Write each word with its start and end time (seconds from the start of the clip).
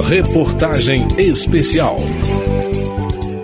Reportagem 0.00 1.06
Especial. 1.18 1.96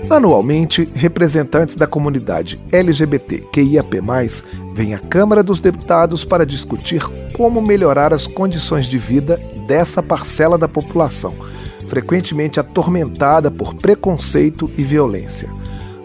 Anualmente, 0.08 0.88
representantes 0.94 1.74
da 1.76 1.86
comunidade 1.86 2.58
LGBTQIAP+, 2.72 4.00
vêm 4.72 4.94
à 4.94 4.98
Câmara 4.98 5.42
dos 5.42 5.60
Deputados 5.60 6.24
para 6.24 6.46
discutir 6.46 7.02
como 7.34 7.60
melhorar 7.60 8.14
as 8.14 8.26
condições 8.26 8.86
de 8.86 8.96
vida 8.96 9.38
dessa 9.66 10.02
parcela 10.02 10.56
da 10.56 10.66
população, 10.66 11.34
frequentemente 11.86 12.58
atormentada 12.58 13.50
por 13.50 13.74
preconceito 13.74 14.70
e 14.78 14.82
violência. 14.82 15.50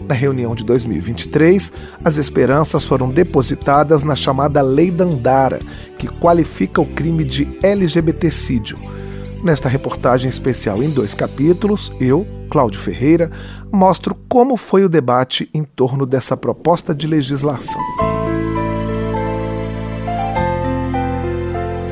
Na 0.06 0.14
reunião 0.14 0.54
de 0.54 0.62
2023, 0.62 1.72
as 2.04 2.18
esperanças 2.18 2.84
foram 2.84 3.08
depositadas 3.08 4.02
na 4.02 4.14
chamada 4.14 4.60
Lei 4.60 4.90
Dandara, 4.90 5.58
que 5.96 6.06
qualifica 6.06 6.82
o 6.82 6.86
crime 6.86 7.24
de 7.24 7.48
LGBTcídio. 7.62 9.03
Nesta 9.44 9.68
reportagem 9.68 10.30
especial 10.30 10.82
em 10.82 10.88
dois 10.88 11.14
capítulos, 11.14 11.92
eu, 12.00 12.26
Cláudio 12.48 12.80
Ferreira, 12.80 13.30
mostro 13.70 14.16
como 14.26 14.56
foi 14.56 14.86
o 14.86 14.88
debate 14.88 15.50
em 15.52 15.62
torno 15.62 16.06
dessa 16.06 16.34
proposta 16.34 16.94
de 16.94 17.06
legislação. 17.06 17.78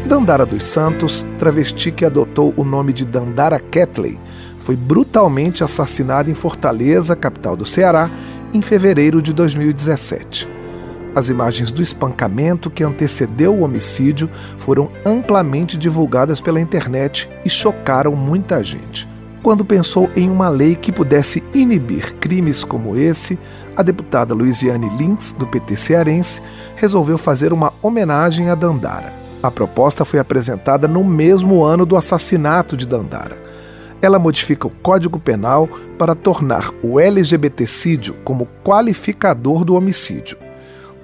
Dandara 0.08 0.46
dos 0.46 0.66
Santos, 0.66 1.26
travesti 1.38 1.92
que 1.92 2.06
adotou 2.06 2.54
o 2.56 2.64
nome 2.64 2.90
de 2.90 3.04
Dandara 3.04 3.60
Ketley, 3.60 4.18
foi 4.58 4.74
brutalmente 4.74 5.62
assassinada 5.62 6.30
em 6.30 6.34
Fortaleza, 6.34 7.14
capital 7.14 7.54
do 7.54 7.66
Ceará, 7.66 8.10
em 8.54 8.62
fevereiro 8.62 9.20
de 9.20 9.34
2017. 9.34 10.61
As 11.14 11.28
imagens 11.28 11.70
do 11.70 11.82
espancamento 11.82 12.70
que 12.70 12.82
antecedeu 12.82 13.54
o 13.54 13.62
homicídio 13.62 14.30
foram 14.56 14.90
amplamente 15.04 15.76
divulgadas 15.76 16.40
pela 16.40 16.60
internet 16.60 17.28
e 17.44 17.50
chocaram 17.50 18.16
muita 18.16 18.62
gente. 18.64 19.08
Quando 19.42 19.64
pensou 19.64 20.08
em 20.16 20.30
uma 20.30 20.48
lei 20.48 20.74
que 20.74 20.92
pudesse 20.92 21.42
inibir 21.52 22.14
crimes 22.14 22.64
como 22.64 22.96
esse, 22.96 23.38
a 23.76 23.82
deputada 23.82 24.32
Luiziane 24.32 24.88
Lins, 24.96 25.32
do 25.32 25.46
PT 25.46 25.76
cearense, 25.76 26.40
resolveu 26.76 27.18
fazer 27.18 27.52
uma 27.52 27.72
homenagem 27.82 28.50
a 28.50 28.54
Dandara. 28.54 29.12
A 29.42 29.50
proposta 29.50 30.04
foi 30.04 30.20
apresentada 30.20 30.86
no 30.86 31.02
mesmo 31.02 31.64
ano 31.64 31.84
do 31.84 31.96
assassinato 31.96 32.76
de 32.76 32.86
Dandara 32.86 33.52
ela 34.02 34.18
modifica 34.18 34.66
o 34.66 34.70
Código 34.70 35.18
Penal 35.20 35.68
para 35.96 36.16
tornar 36.16 36.70
o 36.82 36.98
LGBTcídio 36.98 38.16
como 38.24 38.48
qualificador 38.64 39.64
do 39.64 39.76
homicídio. 39.76 40.36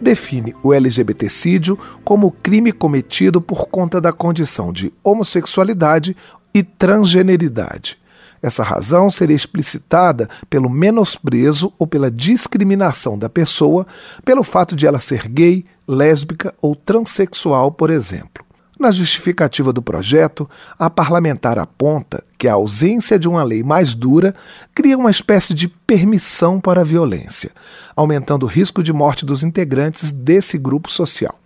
Define 0.01 0.55
o 0.63 0.73
LGBTcídio 0.73 1.79
como 2.05 2.31
crime 2.31 2.73
cometido 2.73 3.41
por 3.41 3.69
conta 3.69 4.01
da 4.01 4.13
condição 4.13 4.73
de 4.73 4.93
homossexualidade 5.03 6.17
e 6.55 6.63
transgeneridade. 6.63 7.99
Essa 8.41 8.63
razão 8.63 9.11
seria 9.11 9.35
explicitada 9.35 10.29
pelo 10.49 10.71
menosprezo 10.71 11.73
ou 11.79 11.87
pela 11.87 12.11
discriminação 12.11 13.19
da 13.19 13.29
pessoa 13.29 13.87
pelo 14.25 14.45
fato 14.45 14.77
de 14.77 14.87
ela 14.87 15.01
ser 15.01 15.27
gay, 15.27 15.65
lésbica 15.87 16.55
ou 16.63 16.77
transexual, 16.77 17.73
por 17.73 17.91
exemplo. 17.91 18.48
Na 18.79 18.93
justificativa 18.93 19.73
do 19.73 19.83
projeto, 19.83 20.49
a 20.79 20.89
parlamentar 20.89 21.59
aponta 21.59 22.23
que 22.39 22.47
a 22.47 22.53
ausência 22.53 23.19
de 23.19 23.29
uma 23.29 23.43
lei 23.43 23.65
mais 23.65 23.93
dura 23.93 24.33
cria 24.73 24.97
uma 24.97 25.11
espécie 25.11 25.53
de 25.53 25.67
permissão 25.67 26.61
para 26.61 26.83
a 26.83 26.85
violência, 26.85 27.51
aumentando 27.97 28.45
o 28.45 28.49
risco 28.49 28.81
de 28.81 28.93
morte 28.93 29.27
dos 29.27 29.43
integrantes 29.43 30.13
desse 30.13 30.57
grupo 30.57 30.89
social. 30.89 31.37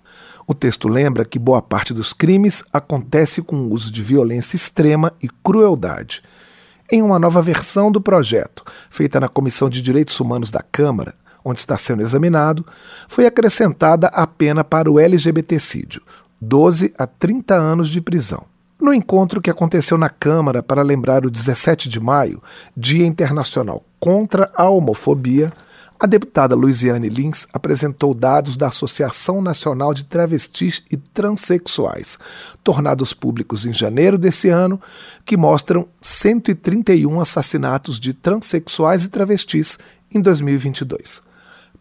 O 0.46 0.52
texto 0.52 0.88
lembra 0.88 1.24
que 1.24 1.38
boa 1.38 1.62
parte 1.62 1.94
dos 1.94 2.12
crimes 2.12 2.62
acontece 2.70 3.40
com 3.40 3.56
o 3.56 3.72
uso 3.72 3.90
de 3.90 4.02
violência 4.02 4.54
extrema 4.54 5.10
e 5.22 5.28
crueldade. 5.42 6.22
Em 6.90 7.00
uma 7.00 7.18
nova 7.18 7.40
versão 7.40 7.90
do 7.90 8.02
projeto, 8.02 8.62
feita 8.90 9.18
na 9.18 9.28
Comissão 9.28 9.70
de 9.70 9.80
Direitos 9.80 10.20
Humanos 10.20 10.50
da 10.50 10.60
Câmara, 10.60 11.14
onde 11.44 11.60
está 11.60 11.78
sendo 11.78 12.02
examinado, 12.02 12.66
foi 13.08 13.26
acrescentada 13.26 14.08
a 14.08 14.26
pena 14.26 14.62
para 14.62 14.90
o 14.90 15.00
LGBTcídio, 15.00 16.02
12 16.44 16.92
a 16.98 17.06
30 17.06 17.54
anos 17.54 17.88
de 17.88 18.00
prisão. 18.00 18.44
No 18.80 18.92
encontro 18.92 19.40
que 19.40 19.48
aconteceu 19.48 19.96
na 19.96 20.08
Câmara 20.08 20.60
para 20.60 20.82
lembrar 20.82 21.24
o 21.24 21.30
17 21.30 21.88
de 21.88 22.00
maio, 22.00 22.42
Dia 22.76 23.06
Internacional 23.06 23.84
contra 24.00 24.50
a 24.56 24.68
Homofobia, 24.68 25.52
a 26.00 26.04
deputada 26.04 26.56
Luiziane 26.56 27.08
Lins 27.08 27.46
apresentou 27.52 28.12
dados 28.12 28.56
da 28.56 28.66
Associação 28.66 29.40
Nacional 29.40 29.94
de 29.94 30.02
Travestis 30.02 30.82
e 30.90 30.96
Transsexuais, 30.96 32.18
tornados 32.64 33.14
públicos 33.14 33.64
em 33.64 33.72
janeiro 33.72 34.18
desse 34.18 34.48
ano, 34.48 34.80
que 35.24 35.36
mostram 35.36 35.86
131 36.00 37.20
assassinatos 37.20 38.00
de 38.00 38.12
transexuais 38.12 39.04
e 39.04 39.10
travestis 39.10 39.78
em 40.12 40.20
2022. 40.20 41.22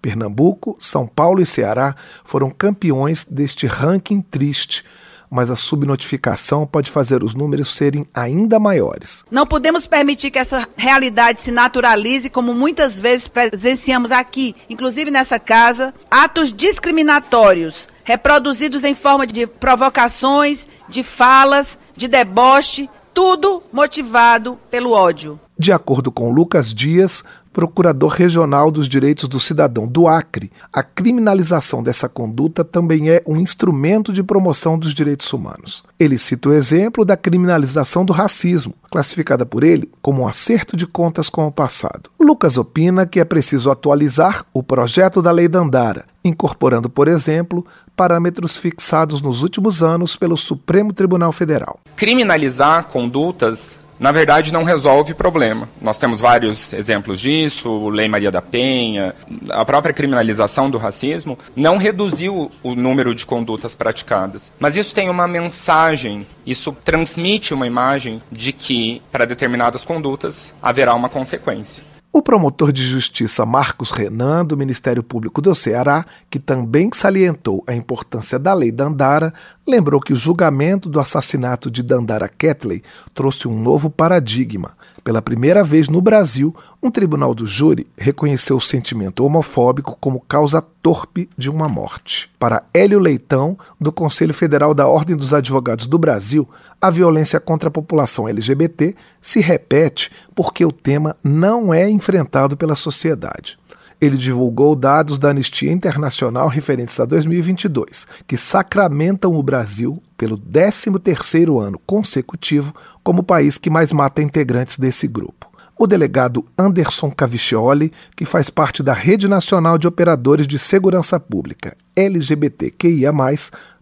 Pernambuco, 0.02 0.76
São 0.80 1.08
Paulo 1.08 1.42
e 1.42 1.46
Ceará 1.46 1.96
foram 2.24 2.50
campeões 2.50 3.24
deste 3.24 3.68
ranking 3.68 4.22
triste, 4.22 4.84
mas 5.30 5.50
a 5.50 5.56
subnotificação 5.56 6.68
pode 6.68 6.92
fazer 6.92 7.24
os 7.24 7.34
números 7.34 7.70
serem 7.70 8.04
ainda 8.14 8.60
maiores. 8.60 9.24
Não 9.32 9.48
podemos 9.48 9.88
permitir 9.88 10.32
que 10.32 10.40
essa 10.40 10.68
realidade 10.76 11.42
se 11.42 11.52
naturalize, 11.52 12.30
como 12.30 12.54
muitas 12.54 13.00
vezes 13.00 13.28
presenciamos 13.30 14.12
aqui, 14.12 14.56
inclusive 14.70 15.10
nessa 15.10 15.40
casa, 15.40 15.94
atos 16.10 16.52
discriminatórios 16.52 17.88
reproduzidos 18.04 18.84
em 18.84 18.96
forma 18.96 19.26
de 19.26 19.48
provocações, 19.48 20.68
de 20.90 21.04
falas, 21.04 21.80
de 21.96 22.08
deboche, 22.08 22.90
tudo 23.14 23.62
motivado 23.72 24.60
pelo 24.70 24.92
ódio. 24.92 25.40
De 25.58 25.72
acordo 25.72 26.12
com 26.12 26.32
Lucas 26.32 26.74
Dias, 26.74 27.24
procurador 27.54 28.10
regional 28.10 28.72
dos 28.72 28.88
direitos 28.88 29.28
do 29.28 29.40
cidadão 29.40 29.88
do 29.88 30.08
Acre, 30.08 30.52
a 30.72 30.82
criminalização 30.82 31.84
dessa 31.84 32.08
conduta 32.08 32.64
também 32.64 33.10
é 33.10 33.22
um 33.28 33.38
instrumento 33.38 34.14
de 34.14 34.24
promoção 34.24 34.78
dos 34.78 34.94
direitos 34.94 35.32
humanos. 35.34 35.84
Ele 36.00 36.18
cita 36.18 36.50
o 36.50 36.54
exemplo 36.54 37.04
da 37.04 37.18
criminalização 37.18 38.06
do 38.06 38.14
racismo, 38.14 38.74
classificada 38.90 39.46
por 39.46 39.64
ele 39.64 39.90
como 40.02 40.24
um 40.24 40.28
acerto 40.28 40.76
de 40.76 40.88
contas 40.88 41.30
com 41.30 41.46
o 41.46 41.52
passado. 41.52 42.10
Lucas 42.20 42.58
opina 42.58 43.06
que 43.06 43.20
é 43.20 43.26
preciso 43.26 43.70
atualizar 43.70 44.46
o 44.54 44.64
projeto 44.64 45.22
da 45.22 45.32
Lei 45.32 45.48
Dandara, 45.48 46.06
incorporando, 46.24 46.90
por 46.90 47.08
exemplo, 47.08 47.66
parâmetros 47.96 48.58
fixados 48.58 49.22
nos 49.22 49.44
últimos 49.44 49.84
anos 49.84 50.16
pelo 50.16 50.38
Supremo 50.38 50.94
Tribunal 50.94 51.32
Federal. 51.32 51.80
Criminalizar 51.96 52.86
condutas 52.86 53.78
na 54.02 54.12
verdade 54.12 54.52
não 54.52 54.64
resolve 54.64 55.12
o 55.12 55.16
problema. 55.16 55.70
Nós 55.80 56.00
temos 56.00 56.20
vários 56.20 56.74
exemplos 56.74 57.20
disso, 57.20 57.88
Lei 57.88 58.08
Maria 58.08 58.32
da 58.32 58.42
Penha, 58.42 59.14
a 59.52 59.64
própria 59.64 59.94
criminalização 59.94 60.72
do 60.72 60.80
racismo 60.80 61.38
não 61.56 61.78
reduziu 61.78 62.50
o 62.64 62.74
número 62.74 63.14
de 63.14 63.28
condutas 63.28 63.76
praticadas. 63.76 64.52
Mas 64.60 64.76
isso 64.76 64.96
tem 64.96 65.08
uma 65.08 65.28
mensagem, 65.28 66.26
isso 66.44 66.76
transmite 66.84 67.54
uma 67.54 67.68
imagem 67.68 68.24
de 68.32 68.52
que 68.52 69.04
para 69.12 69.24
determinadas 69.24 69.86
condutas 69.86 70.52
haverá 70.60 70.96
uma 70.96 71.08
consequência. 71.08 71.84
O 72.14 72.22
promotor 72.22 72.74
de 72.74 72.84
justiça 72.84 73.46
Marcos 73.46 73.90
Renan, 73.90 74.44
do 74.44 74.58
Ministério 74.58 75.02
Público 75.02 75.42
do 75.42 75.56
Ceará, 75.56 76.06
que 76.30 76.40
também 76.40 76.90
salientou 76.94 77.64
a 77.66 77.74
importância 77.74 78.38
da 78.38 78.54
lei 78.54 78.70
Dandara, 78.70 79.34
lembrou 79.66 80.02
que 80.02 80.12
o 80.12 80.16
julgamento 80.16 80.90
do 80.90 81.00
assassinato 81.00 81.72
de 81.72 81.82
Dandara 81.82 82.28
Ketley 82.28 82.84
trouxe 83.14 83.48
um 83.48 83.58
novo 83.58 83.90
paradigma. 83.90 84.74
Pela 85.04 85.22
primeira 85.22 85.64
vez 85.64 85.90
no 85.90 86.00
Brasil, 86.00 86.56
um 86.82 86.92
tribunal 86.92 87.34
do 87.34 87.48
júri 87.48 87.88
reconheceu 87.98 88.58
o 88.58 88.62
sentimento 88.62 89.26
homofóbico 89.26 89.98
como 90.00 90.20
causa 90.20 90.62
torpe 90.62 91.28
de 91.36 91.50
uma 91.50 91.68
morte. 91.68 92.30
Para 92.38 92.64
Hélio 92.72 93.00
Leitão, 93.00 93.58
do 93.80 93.92
Conselho 93.92 94.34
Federal 94.34 94.76
da 94.76 94.88
Ordem 94.88 95.16
dos 95.16 95.34
Advogados 95.34 95.88
do 95.88 95.98
Brasil, 95.98 96.48
a 96.80 96.92
violência 96.92 97.40
contra 97.40 97.70
a 97.70 97.72
população 97.72 98.30
LGBT 98.30 98.96
se 99.20 99.40
repete 99.40 100.12
porque 100.36 100.64
o 100.64 100.72
tema 100.72 101.16
não 101.24 101.74
é 101.74 101.90
enfrentado 101.90 102.56
pela 102.56 102.76
sociedade. 102.76 103.58
Ele 104.02 104.18
divulgou 104.18 104.76
dados 104.76 105.20
da 105.20 105.30
Anistia 105.30 105.72
Internacional 105.72 106.48
referentes 106.48 107.00
a 107.00 107.06
2022, 107.06 108.08
que 108.26 108.36
sacramentam 108.36 109.36
o 109.36 109.44
Brasil 109.44 110.02
pelo 110.18 110.40
13º 110.40 111.62
ano 111.62 111.80
consecutivo 111.86 112.74
como 113.04 113.22
o 113.22 113.24
país 113.24 113.60
que 113.60 113.70
mais 113.70 113.94
mata 113.94 114.20
integrantes 114.20 114.80
desse 114.80 115.08
grupo. 115.08 115.52
O 115.78 115.86
delegado 115.86 116.46
Anderson 116.58 117.12
Caviccioli, 117.12 117.92
que 118.16 118.26
faz 118.26 118.50
parte 118.50 118.82
da 118.82 118.94
Rede 118.94 119.28
Nacional 119.28 119.78
de 119.78 119.88
Operadores 119.88 120.48
de 120.48 120.58
Segurança 120.58 121.20
Pública 121.20 121.78
LGBTQIA+, 121.96 123.12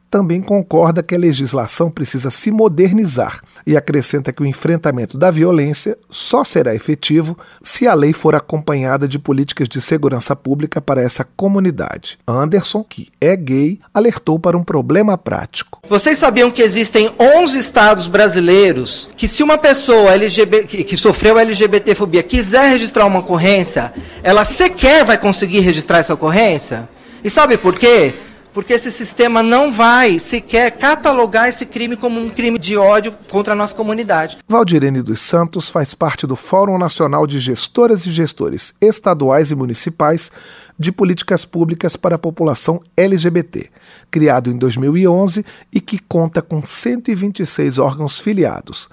também 0.09 0.41
concorda 0.41 1.03
que 1.03 1.13
a 1.13 1.17
legislação 1.17 1.91
precisa 1.91 2.29
se 2.29 2.51
modernizar 2.51 3.41
e 3.65 3.77
acrescenta 3.77 4.33
que 4.33 4.41
o 4.41 4.45
enfrentamento 4.45 5.17
da 5.17 5.29
violência 5.29 5.97
só 6.09 6.43
será 6.43 6.73
efetivo 6.73 7.37
se 7.61 7.87
a 7.87 7.93
lei 7.93 8.13
for 8.13 8.35
acompanhada 8.35 9.07
de 9.07 9.19
políticas 9.19 9.69
de 9.69 9.79
segurança 9.79 10.35
pública 10.35 10.81
para 10.81 11.01
essa 11.01 11.23
comunidade. 11.23 12.17
Anderson, 12.27 12.83
que 12.83 13.09
é 13.21 13.35
gay, 13.35 13.79
alertou 13.93 14.39
para 14.39 14.57
um 14.57 14.63
problema 14.63 15.17
prático. 15.17 15.81
Vocês 15.87 16.17
sabiam 16.17 16.49
que 16.49 16.61
existem 16.61 17.11
11 17.19 17.57
estados 17.57 18.07
brasileiros 18.07 19.09
que 19.15 19.27
se 19.27 19.43
uma 19.43 19.57
pessoa 19.57 20.13
LGBT, 20.13 20.83
que 20.83 20.97
sofreu 20.97 21.37
LGBTfobia 21.37 22.23
quiser 22.23 22.69
registrar 22.71 23.05
uma 23.05 23.19
ocorrência, 23.19 23.93
ela 24.23 24.43
sequer 24.43 25.05
vai 25.05 25.17
conseguir 25.17 25.59
registrar 25.59 25.99
essa 25.99 26.13
ocorrência? 26.13 26.89
E 27.23 27.29
sabe 27.29 27.57
por 27.57 27.75
quê? 27.75 28.13
Porque 28.53 28.73
esse 28.73 28.91
sistema 28.91 29.43
não 29.43 29.71
vai 29.71 30.19
sequer 30.19 30.71
catalogar 30.71 31.49
esse 31.49 31.65
crime 31.65 31.95
como 31.95 32.19
um 32.19 32.29
crime 32.29 32.57
de 32.57 32.75
ódio 32.77 33.15
contra 33.29 33.53
a 33.53 33.55
nossa 33.55 33.75
comunidade. 33.75 34.37
Valdirene 34.47 35.01
dos 35.01 35.21
Santos 35.21 35.69
faz 35.69 35.93
parte 35.93 36.25
do 36.25 36.35
Fórum 36.35 36.77
Nacional 36.77 37.27
de 37.27 37.39
Gestoras 37.39 38.05
e 38.05 38.11
Gestores 38.11 38.73
Estaduais 38.81 39.51
e 39.51 39.55
Municipais 39.55 40.31
de 40.77 40.91
Políticas 40.91 41.43
Públicas 41.45 41.95
para 41.95 42.15
a 42.15 42.19
População 42.19 42.81
LGBT, 42.95 43.69
criado 44.09 44.49
em 44.49 44.57
2011 44.57 45.45
e 45.73 45.81
que 45.81 45.99
conta 45.99 46.41
com 46.41 46.65
126 46.65 47.77
órgãos 47.77 48.17
filiados. 48.19 48.89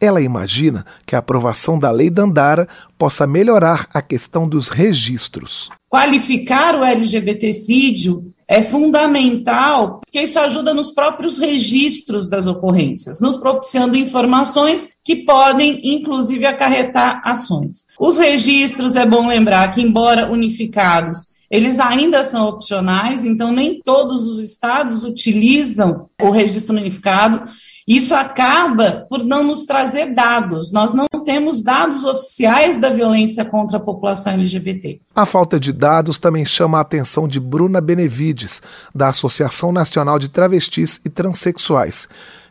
Ela 0.00 0.20
imagina 0.20 0.84
que 1.06 1.16
a 1.16 1.20
aprovação 1.20 1.78
da 1.78 1.90
Lei 1.90 2.10
Dandara 2.10 2.68
possa 2.98 3.26
melhorar 3.26 3.86
a 3.92 4.02
questão 4.02 4.48
dos 4.48 4.68
registros. 4.68 5.70
Qualificar 5.88 6.74
o 6.74 6.84
LGBTcídio 6.84 8.32
é 8.48 8.62
fundamental, 8.62 10.00
porque 10.00 10.20
isso 10.20 10.38
ajuda 10.38 10.72
nos 10.72 10.92
próprios 10.92 11.38
registros 11.38 12.28
das 12.28 12.46
ocorrências, 12.46 13.20
nos 13.20 13.36
propiciando 13.36 13.96
informações 13.96 14.90
que 15.02 15.16
podem, 15.16 15.80
inclusive, 15.96 16.46
acarretar 16.46 17.20
ações. 17.24 17.84
Os 17.98 18.18
registros, 18.18 18.94
é 18.94 19.04
bom 19.04 19.26
lembrar 19.26 19.72
que, 19.72 19.82
embora 19.82 20.30
unificados, 20.30 21.34
eles 21.50 21.78
ainda 21.78 22.24
são 22.24 22.46
opcionais, 22.46 23.24
então 23.24 23.52
nem 23.52 23.80
todos 23.84 24.24
os 24.24 24.40
estados 24.40 25.04
utilizam 25.04 26.08
o 26.20 26.30
registro 26.30 26.76
unificado. 26.76 27.50
Isso 27.86 28.14
acaba 28.16 29.06
por 29.08 29.22
não 29.22 29.44
nos 29.44 29.64
trazer 29.64 30.12
dados. 30.12 30.72
Nós 30.72 30.92
não 30.92 31.06
temos 31.24 31.62
dados 31.62 32.04
oficiais 32.04 32.78
da 32.78 32.90
violência 32.90 33.44
contra 33.44 33.76
a 33.76 33.80
população 33.80 34.32
LGBT. 34.32 35.00
A 35.14 35.24
falta 35.24 35.60
de 35.60 35.72
dados 35.72 36.18
também 36.18 36.44
chama 36.44 36.78
a 36.78 36.80
atenção 36.80 37.28
de 37.28 37.38
Bruna 37.38 37.80
Benevides, 37.80 38.60
da 38.92 39.08
Associação 39.08 39.70
Nacional 39.70 40.18
de 40.18 40.28
Travestis 40.28 41.00
e 41.04 41.08
Transsexuais 41.08 42.08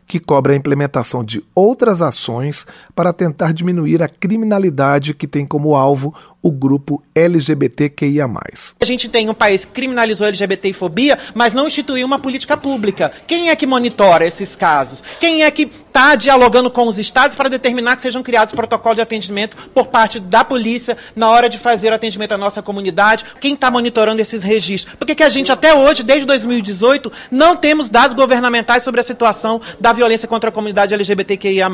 que 0.07 0.19
cobra 0.19 0.53
a 0.53 0.55
implementação 0.55 1.23
de 1.23 1.43
outras 1.53 2.01
ações 2.01 2.65
para 2.93 3.11
tentar 3.11 3.51
diminuir 3.53 4.03
a 4.03 4.07
criminalidade 4.07 5.13
que 5.13 5.27
tem 5.27 5.45
como 5.45 5.75
alvo 5.75 6.13
o 6.45 6.51
grupo 6.51 7.01
LGBTQIA. 7.15 8.27
A 8.80 8.86
gente 8.86 9.09
tem 9.09 9.27
um 9.27 9.33
país 9.33 9.65
que 9.65 9.71
criminalizou 9.71 10.27
LGBTfobia, 10.27 11.18
mas 11.33 11.56
não 11.56 11.65
instituiu 11.65 12.06
uma 12.06 12.19
política 12.19 12.56
pública. 12.56 13.12
Quem 13.25 13.50
é 13.50 13.56
que 13.56 13.65
monitora 13.65 14.27
esses 14.27 14.56
casos? 14.56 15.01
Quem 15.19 15.44
é 15.44 15.50
que 15.50 15.63
está 15.63 16.13
dialogando 16.13 16.69
com 16.69 16.88
os 16.88 17.00
estados 17.00 17.36
para 17.36 17.50
determinar 17.50 17.95
que 17.95 18.03
sejam 18.03 18.21
criados 18.21 18.53
protocolos 18.53 18.97
de 18.97 19.01
atendimento 19.01 19.57
por 19.74 19.88
parte 19.88 20.19
da 20.19 20.44
polícia 20.44 20.95
na 21.15 21.30
hora 21.30 21.50
de 21.50 21.57
fazer 21.57 21.92
o 21.92 21.95
atendimento 21.95 22.33
à 22.33 22.38
nossa 22.38 22.62
comunidade? 22.62 23.25
Quem 23.39 23.56
está 23.56 23.71
monitorando 23.71 24.21
esses 24.21 24.44
registros? 24.44 24.94
Por 24.94 25.07
que 25.07 25.24
a 25.24 25.30
gente 25.30 25.51
até 25.51 25.74
hoje, 25.74 26.03
desde 26.03 26.27
2018, 26.27 27.12
não 27.31 27.56
temos 27.56 27.89
dados 27.89 28.15
governamentais 28.15 28.83
sobre 28.83 29.01
a 29.01 29.03
situação 29.03 29.59
da 29.80 29.91
violência 29.94 30.27
contra 30.27 30.51
a 30.51 30.53
comunidade 30.53 30.94
LGBTQIA+. 30.94 31.71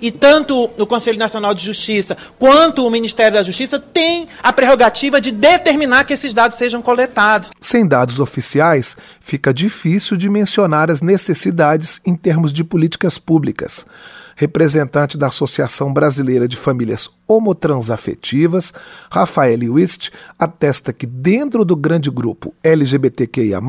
E 0.00 0.10
tanto 0.10 0.70
o 0.78 0.86
Conselho 0.86 1.18
Nacional 1.18 1.52
de 1.52 1.62
Justiça 1.62 2.16
quanto 2.38 2.86
o 2.86 2.90
Ministério 2.90 3.34
da 3.34 3.42
Justiça 3.42 3.78
têm 3.78 4.13
a 4.42 4.52
prerrogativa 4.52 5.20
de 5.20 5.30
determinar 5.30 6.04
que 6.04 6.14
esses 6.14 6.32
dados 6.32 6.56
sejam 6.56 6.80
coletados. 6.80 7.50
Sem 7.60 7.86
dados 7.86 8.20
oficiais, 8.20 8.96
fica 9.20 9.52
difícil 9.52 10.16
de 10.16 10.28
mencionar 10.28 10.90
as 10.90 11.00
necessidades 11.00 12.00
em 12.04 12.14
termos 12.14 12.52
de 12.52 12.62
políticas 12.64 13.18
públicas 13.18 13.86
representante 14.36 15.16
da 15.16 15.28
Associação 15.28 15.92
Brasileira 15.92 16.48
de 16.48 16.56
Famílias 16.56 17.08
Homotransafetivas, 17.26 18.72
Rafael 19.10 19.72
Wist, 19.72 20.10
atesta 20.38 20.92
que 20.92 21.06
dentro 21.06 21.64
do 21.64 21.76
grande 21.76 22.10
grupo 22.10 22.52
LGBTQIA, 22.62 23.60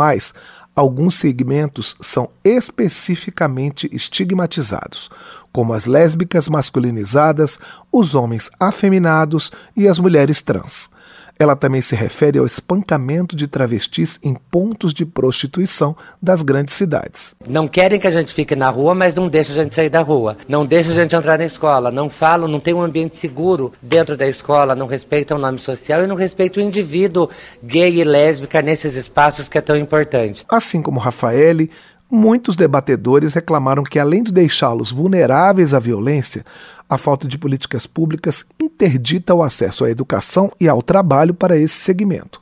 alguns 0.75 1.16
segmentos 1.16 1.95
são 2.01 2.30
especificamente 2.44 3.89
estigmatizados, 3.94 5.10
como 5.51 5.74
as 5.74 5.86
lésbicas 5.86 6.48
masculinizadas, 6.50 7.60
os 7.92 8.13
homens 8.13 8.50
afeminados 8.60 9.51
e 9.75 9.88
as 9.88 9.98
mulheres 10.00 10.42
trans. 10.42 10.89
Ela 11.38 11.56
também 11.56 11.82
se 11.82 11.96
refere 11.96 12.40
ao 12.40 12.46
espancamento 12.46 13.36
de 13.36 13.48
travestis 13.48 14.18
em 14.24 14.34
pontos 14.34 14.94
de 14.94 15.06
prostituição 15.06 15.96
das 16.22 16.42
grandes 16.42 16.76
cidades. 16.76 17.36
Não 17.48 17.68
querem 17.68 18.00
que 18.00 18.08
a 18.08 18.12
gente 18.12 18.34
fique 18.34 18.56
na 18.56 18.70
rua, 18.70 18.96
mas 18.96 19.16
não 19.16 19.28
deixam 19.28 19.54
a 19.54 19.64
gente 19.64 19.76
sair 19.76 19.90
da 19.90 20.02
rua. 20.02 20.38
Não 20.48 20.66
deixam 20.66 20.94
a 20.94 20.96
gente 20.96 21.16
entrar 21.16 21.38
na 21.38 21.46
escola. 21.46 21.92
Não 21.92 22.10
falam, 22.10 22.48
não 22.48 22.60
tem 22.60 22.74
um 22.74 22.82
ambiente 22.82 23.16
seguro 23.18 23.74
dentro 23.82 24.16
da 24.16 24.28
escola, 24.28 24.76
não 24.76 24.88
respeitam 24.88 25.38
o 25.38 25.42
nome 25.42 25.60
social 25.60 26.04
e 26.04 26.08
não 26.08 26.16
respeitam 26.16 26.64
o 26.64 26.66
indivíduo 26.66 27.30
gay 27.62 28.00
e 28.00 28.04
lésbica 28.04 28.62
nesses 28.62 28.96
espaços 28.96 29.50
que 29.50 29.58
é 29.58 29.62
tão 29.62 29.76
importante. 29.76 30.46
Assim 30.50 30.82
como 30.82 31.00
Rafaele, 31.00 31.70
muitos 32.10 32.56
debatedores 32.56 33.34
reclamaram 33.34 33.84
que, 33.84 34.00
além 34.00 34.24
de 34.24 34.32
deixá-los 34.32 34.92
vulneráveis 34.92 35.74
à 35.74 35.80
violência, 35.80 36.46
a 36.90 36.98
falta 36.98 37.28
de 37.28 37.38
políticas 37.38 37.88
públicas 37.88 38.46
interdita 38.62 39.34
o 39.34 39.44
acesso 39.44 39.86
à 39.86 39.90
educação 39.90 40.52
e 40.60 40.68
ao 40.68 40.82
trabalho 40.82 41.34
para 41.34 41.58
esse 41.58 41.76
segmento. 41.76 42.42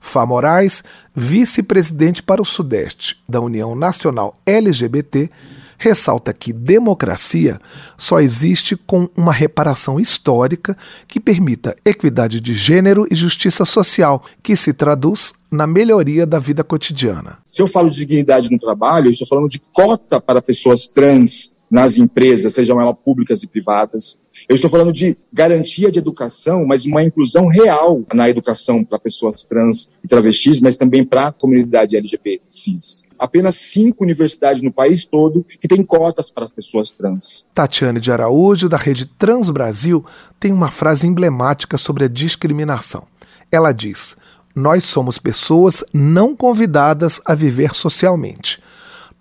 Fá 0.00 0.26
Moraes, 0.26 0.82
vice-presidente 1.14 2.22
para 2.22 2.42
o 2.42 2.44
Sudeste 2.44 3.22
da 3.28 3.40
União 3.40 3.74
Nacional 3.74 4.36
LGBT, 4.44 5.30
ressalta 5.78 6.32
que 6.32 6.52
democracia 6.52 7.60
só 7.96 8.20
existe 8.20 8.76
com 8.76 9.08
uma 9.16 9.32
reparação 9.32 9.98
histórica 9.98 10.76
que 11.08 11.18
permita 11.18 11.74
equidade 11.84 12.40
de 12.40 12.54
gênero 12.54 13.06
e 13.10 13.14
justiça 13.16 13.64
social, 13.64 14.24
que 14.42 14.56
se 14.56 14.72
traduz 14.72 15.32
na 15.50 15.66
melhoria 15.66 16.24
da 16.24 16.38
vida 16.38 16.62
cotidiana. 16.62 17.38
Se 17.50 17.60
eu 17.60 17.66
falo 17.66 17.90
de 17.90 17.98
dignidade 17.98 18.48
no 18.50 18.58
trabalho, 18.58 19.10
estou 19.10 19.26
falando 19.26 19.48
de 19.48 19.60
cota 19.72 20.20
para 20.20 20.40
pessoas 20.40 20.86
trans 20.86 21.54
nas 21.72 21.96
empresas, 21.96 22.52
sejam 22.52 22.78
elas 22.78 22.94
públicas 23.02 23.42
e 23.42 23.46
privadas. 23.46 24.18
Eu 24.46 24.56
estou 24.56 24.68
falando 24.68 24.92
de 24.92 25.16
garantia 25.32 25.90
de 25.90 25.98
educação, 25.98 26.66
mas 26.66 26.84
uma 26.84 27.02
inclusão 27.02 27.46
real 27.46 28.02
na 28.12 28.28
educação 28.28 28.84
para 28.84 28.98
pessoas 28.98 29.42
trans 29.42 29.90
e 30.04 30.08
travestis, 30.08 30.60
mas 30.60 30.76
também 30.76 31.02
para 31.02 31.28
a 31.28 31.32
comunidade 31.32 31.96
LGBT 31.96 32.42
cis. 32.50 33.04
Apenas 33.18 33.54
cinco 33.54 34.04
universidades 34.04 34.60
no 34.60 34.70
país 34.70 35.06
todo 35.06 35.46
que 35.48 35.68
têm 35.68 35.82
cotas 35.82 36.30
para 36.30 36.44
as 36.44 36.50
pessoas 36.50 36.90
trans. 36.90 37.46
Tatiane 37.54 38.00
de 38.00 38.12
Araújo, 38.12 38.68
da 38.68 38.76
rede 38.76 39.06
Trans 39.06 39.48
Brasil, 39.48 40.04
tem 40.38 40.52
uma 40.52 40.70
frase 40.70 41.06
emblemática 41.06 41.78
sobre 41.78 42.04
a 42.04 42.08
discriminação. 42.08 43.04
Ela 43.50 43.72
diz: 43.72 44.14
Nós 44.54 44.84
somos 44.84 45.18
pessoas 45.18 45.82
não 45.90 46.36
convidadas 46.36 47.18
a 47.24 47.34
viver 47.34 47.74
socialmente 47.74 48.60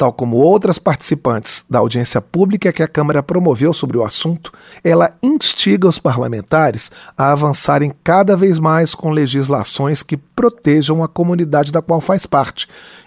tal 0.02 0.12
como 0.12 0.38
outras 0.38 0.80
participantes 0.80 1.64
da 1.70 1.78
audiência 1.78 2.20
pública 2.20 2.74
que 2.74 2.82
a 2.82 2.88
Câmara 2.88 3.22
promoveu 3.22 3.72
sobre 3.72 4.00
o 4.00 4.04
assunto, 4.04 4.52
ela 4.84 5.16
instiga 5.22 5.88
os 5.88 6.00
parlamentares 6.00 6.90
a 7.16 7.32
avançarem 7.32 7.94
cada 8.04 8.36
vez 8.36 8.58
mais 8.58 8.96
com 8.96 9.12
legislações 9.12 10.02
que 10.02 10.18
protejam 10.18 11.04
a 11.04 11.08
comunidade 11.08 11.72
da 11.72 11.84
qual 11.84 12.02
faz 12.02 12.26
parte 12.26 12.66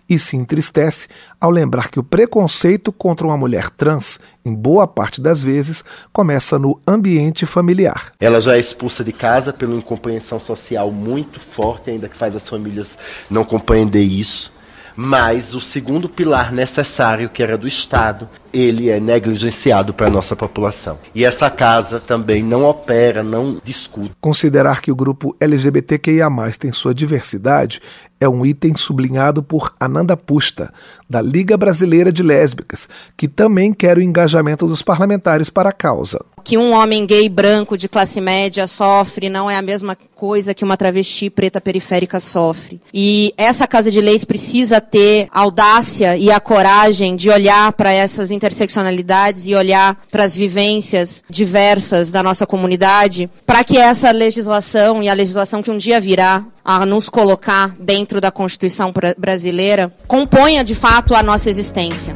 e 0.08 0.20
se 0.20 0.36
entristece 0.36 1.08
ao 1.40 1.50
lembrar 1.50 1.88
que 1.88 1.98
o 1.98 2.04
preconceito 2.04 2.92
contra 2.92 3.26
uma 3.26 3.36
mulher 3.36 3.70
trans, 3.70 4.20
em 4.44 4.54
boa 4.54 4.86
parte 4.86 5.20
das 5.20 5.42
vezes, 5.42 5.82
começa 6.12 6.60
no 6.60 6.80
ambiente 6.86 7.44
familiar. 7.44 8.12
Ela 8.20 8.40
já 8.40 8.54
é 8.54 8.60
expulsa 8.60 9.02
de 9.02 9.12
casa 9.12 9.52
pela 9.52 9.74
incompreensão 9.74 10.38
social 10.38 10.92
muito 10.92 11.40
forte, 11.40 11.90
ainda 11.90 12.08
que 12.08 12.16
faz 12.16 12.36
as 12.36 12.48
famílias 12.48 12.96
não 13.28 13.44
compreender 13.44 14.02
isso 14.02 14.53
mas 14.96 15.54
o 15.54 15.60
segundo 15.60 16.08
pilar 16.08 16.52
necessário, 16.52 17.28
que 17.28 17.42
era 17.42 17.58
do 17.58 17.66
Estado, 17.66 18.28
ele 18.54 18.88
é 18.88 19.00
negligenciado 19.00 19.92
para 19.92 20.06
a 20.06 20.11
nossa 20.11 20.37
população. 20.37 20.99
E 21.14 21.25
essa 21.25 21.50
casa 21.50 21.99
também 21.99 22.42
não 22.42 22.64
opera, 22.64 23.23
não 23.23 23.61
discute. 23.64 24.12
Considerar 24.20 24.80
que 24.80 24.92
o 24.92 24.96
grupo 24.96 25.37
LGBTQIA+, 25.40 26.30
tem 26.58 26.73
sua 26.73 26.94
diversidade 26.94 27.82
é 28.20 28.28
um 28.28 28.46
item 28.46 28.75
sublinhado 28.76 29.42
por 29.42 29.75
Ananda 29.78 30.16
Pusta, 30.16 30.73
da 31.11 31.20
Liga 31.20 31.56
Brasileira 31.56 32.12
de 32.12 32.23
Lésbicas, 32.23 32.88
que 33.16 33.28
também 33.28 33.73
quer 33.73 33.99
o 33.99 34.02
engajamento 34.02 34.66
dos 34.66 34.82
parlamentares 34.82 35.50
para 35.50 35.68
a 35.68 35.73
causa 35.73 36.25
que 36.44 36.58
um 36.58 36.73
homem 36.73 37.06
gay 37.06 37.26
branco 37.26 37.76
de 37.76 37.88
classe 37.88 38.20
média 38.20 38.66
sofre 38.66 39.30
não 39.30 39.50
é 39.50 39.56
a 39.56 39.62
mesma 39.62 39.96
coisa 40.14 40.52
que 40.52 40.62
uma 40.62 40.76
travesti 40.76 41.30
preta 41.30 41.61
periférica 41.61 42.20
sofre. 42.20 42.80
E 42.92 43.32
essa 43.37 43.66
Casa 43.66 43.90
de 43.90 44.00
Leis 44.00 44.25
precisa 44.25 44.80
ter 44.80 45.26
audácia 45.32 46.16
e 46.16 46.30
a 46.30 46.38
coragem 46.38 47.16
de 47.16 47.30
olhar 47.30 47.73
para 47.73 47.90
essas 47.92 48.30
interseccionalidades 48.44 49.46
e 49.46 49.54
olhar 49.54 49.96
para 50.10 50.24
as 50.24 50.36
vivências 50.36 51.24
diversas 51.30 52.10
da 52.10 52.22
nossa 52.22 52.46
comunidade, 52.46 53.30
para 53.46 53.64
que 53.64 53.78
essa 53.78 54.10
legislação 54.10 55.02
e 55.02 55.08
a 55.08 55.14
legislação 55.14 55.62
que 55.62 55.70
um 55.70 55.78
dia 55.78 55.98
virá 56.00 56.44
a 56.62 56.84
nos 56.84 57.08
colocar 57.08 57.74
dentro 57.78 58.20
da 58.20 58.30
Constituição 58.30 58.92
brasileira 59.16 59.92
componha 60.06 60.62
de 60.62 60.74
fato 60.74 61.14
a 61.14 61.22
nossa 61.22 61.48
existência. 61.48 62.14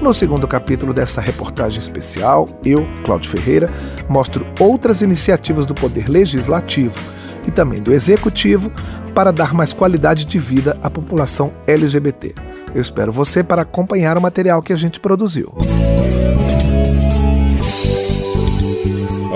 No 0.00 0.14
segundo 0.14 0.48
capítulo 0.48 0.94
dessa 0.94 1.20
reportagem 1.20 1.78
especial, 1.78 2.48
eu, 2.64 2.86
Cláudio 3.04 3.30
Ferreira, 3.30 3.68
mostro 4.08 4.46
outras 4.58 5.02
iniciativas 5.02 5.66
do 5.66 5.74
Poder 5.74 6.08
Legislativo 6.08 6.98
e 7.46 7.50
também 7.50 7.82
do 7.82 7.92
Executivo 7.92 8.72
para 9.14 9.30
dar 9.30 9.52
mais 9.52 9.72
qualidade 9.72 10.24
de 10.24 10.38
vida 10.38 10.78
à 10.82 10.88
população 10.88 11.52
LGBT. 11.66 12.49
Eu 12.74 12.80
espero 12.80 13.10
você 13.10 13.42
para 13.42 13.62
acompanhar 13.62 14.16
o 14.16 14.20
material 14.20 14.62
que 14.62 14.72
a 14.72 14.76
gente 14.76 15.00
produziu. 15.00 15.52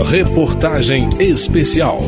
Reportagem 0.04 1.08
especial. 1.18 1.98